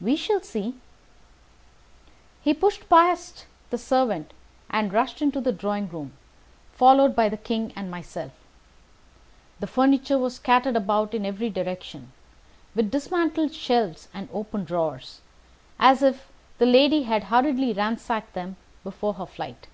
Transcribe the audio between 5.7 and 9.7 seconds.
room, followed by the King and myself. The